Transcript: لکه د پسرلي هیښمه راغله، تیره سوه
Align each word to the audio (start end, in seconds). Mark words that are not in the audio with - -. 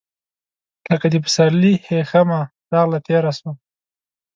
لکه 0.89 1.07
د 1.09 1.15
پسرلي 1.23 1.73
هیښمه 1.87 2.41
راغله، 2.73 2.99
تیره 3.07 3.31
سوه 3.37 3.53